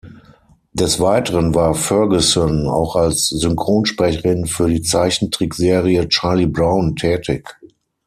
Des 0.73 0.99
Weiteren 0.99 1.53
war 1.53 1.75
Ferguson 1.75 2.67
auch 2.67 2.95
als 2.95 3.27
Synchronsprecherin 3.27 4.47
für 4.47 4.67
die 4.67 4.81
Zeichentrickserie 4.81 6.07
"Charlie 6.09 6.47
Brown" 6.47 6.95
tätig. 6.95 7.47